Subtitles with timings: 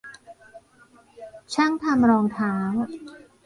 [1.53, 2.53] ช่างทำรองเท้า